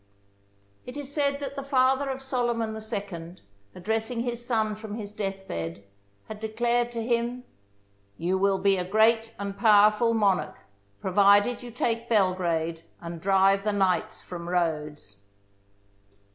It 0.87 0.97
is 0.97 1.13
said 1.13 1.39
that 1.41 1.55
the 1.55 1.61
father 1.61 2.09
of 2.09 2.23
Solyman 2.23 2.73
II, 2.75 3.35
address 3.75 4.09
ing 4.09 4.21
his 4.21 4.43
son 4.43 4.75
from 4.75 4.95
his 4.95 5.11
death 5.11 5.47
bed, 5.47 5.83
had 6.27 6.39
declared 6.39 6.91
to 6.93 7.03
him:" 7.05 7.43
You 8.17 8.35
will 8.39 8.57
be 8.57 8.77
a 8.77 8.83
great 8.83 9.35
and 9.37 9.55
powerful 9.55 10.15
monarch, 10.15 10.57
pro 11.01 11.13
vided 11.13 11.61
you 11.61 11.69
take 11.69 12.09
Belgrade 12.09 12.83
and 12.99 13.21
drive 13.21 13.63
the 13.63 13.73
knights 13.73 14.23
from 14.23 14.49
Rhodes." 14.49 15.19